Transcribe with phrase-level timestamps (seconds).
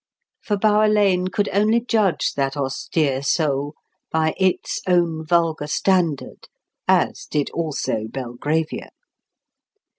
[0.41, 3.75] For Bower Lane could only judge that austere soul
[4.11, 6.47] by its own vulgar standard
[6.87, 8.89] (as did also Belgravia).